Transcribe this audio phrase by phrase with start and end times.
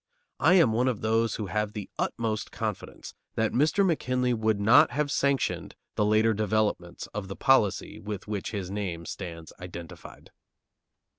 [0.39, 3.85] I am one of those who have the utmost confidence that Mr.
[3.85, 9.05] McKinley would not have sanctioned the later developments of the policy with which his name
[9.05, 10.31] stands identified.